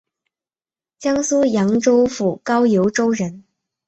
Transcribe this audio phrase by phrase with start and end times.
[0.97, 3.43] 江苏扬州府高邮州人。